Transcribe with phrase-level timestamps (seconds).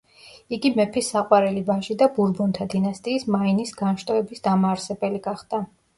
[0.55, 5.63] იგი მეფის საყვარელი ვაჟი და ბურბონთა დინასტიის მაინის განშტოების დამაარსებელი გახდა.